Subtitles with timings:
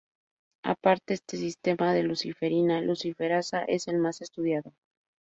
[0.63, 4.73] Aparte este sistema de luciferina-luciferasa es el más estudiado.